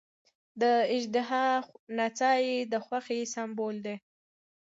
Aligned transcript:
د 0.61 0.63
اژدها 0.95 1.45
نڅا 1.97 2.31
یې 2.45 2.57
د 2.71 2.73
خوښۍ 2.85 3.21
سمبول 3.33 3.75
دی. 3.85 3.95